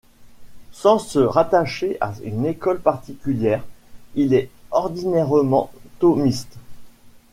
[0.71, 3.63] Sans se rattacher à une école particulière,
[4.15, 6.55] il est ordinairement thomiste.